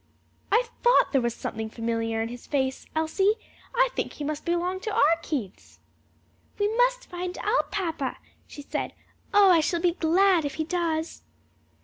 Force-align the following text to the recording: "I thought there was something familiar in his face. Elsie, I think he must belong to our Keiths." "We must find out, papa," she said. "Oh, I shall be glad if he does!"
"I 0.51 0.63
thought 0.81 1.11
there 1.11 1.21
was 1.21 1.35
something 1.35 1.69
familiar 1.69 2.23
in 2.23 2.29
his 2.29 2.47
face. 2.47 2.87
Elsie, 2.95 3.35
I 3.75 3.89
think 3.95 4.13
he 4.13 4.23
must 4.23 4.45
belong 4.45 4.79
to 4.79 4.91
our 4.91 5.17
Keiths." 5.21 5.79
"We 6.57 6.75
must 6.75 7.07
find 7.07 7.37
out, 7.43 7.71
papa," 7.71 8.17
she 8.47 8.63
said. 8.63 8.93
"Oh, 9.31 9.51
I 9.51 9.59
shall 9.59 9.79
be 9.79 9.91
glad 9.93 10.43
if 10.43 10.55
he 10.55 10.63
does!" 10.63 11.21